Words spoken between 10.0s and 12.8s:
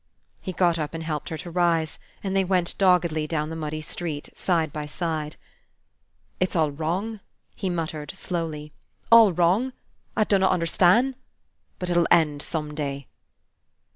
I dunnot understan'. But it'll end some